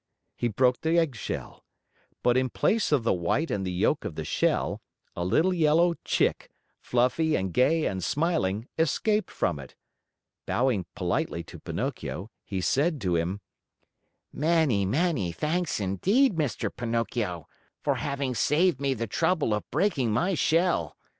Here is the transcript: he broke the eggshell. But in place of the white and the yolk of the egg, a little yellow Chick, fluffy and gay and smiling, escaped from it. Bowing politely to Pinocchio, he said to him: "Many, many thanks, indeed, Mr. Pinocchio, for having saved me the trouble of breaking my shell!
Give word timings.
he 0.35 0.47
broke 0.47 0.81
the 0.81 0.97
eggshell. 0.97 1.63
But 2.23 2.35
in 2.35 2.49
place 2.49 2.91
of 2.91 3.03
the 3.03 3.13
white 3.13 3.51
and 3.51 3.63
the 3.63 3.71
yolk 3.71 4.03
of 4.03 4.15
the 4.15 4.27
egg, 4.41 4.79
a 5.15 5.23
little 5.23 5.53
yellow 5.53 5.93
Chick, 6.03 6.49
fluffy 6.79 7.35
and 7.35 7.53
gay 7.53 7.85
and 7.85 8.03
smiling, 8.03 8.67
escaped 8.79 9.29
from 9.29 9.59
it. 9.59 9.75
Bowing 10.47 10.87
politely 10.95 11.43
to 11.43 11.59
Pinocchio, 11.59 12.31
he 12.43 12.61
said 12.61 12.99
to 13.01 13.15
him: 13.15 13.41
"Many, 14.33 14.87
many 14.87 15.31
thanks, 15.31 15.79
indeed, 15.79 16.35
Mr. 16.35 16.75
Pinocchio, 16.75 17.47
for 17.83 17.97
having 17.97 18.33
saved 18.33 18.81
me 18.81 18.95
the 18.95 19.05
trouble 19.05 19.53
of 19.53 19.69
breaking 19.69 20.09
my 20.11 20.33
shell! 20.33 20.97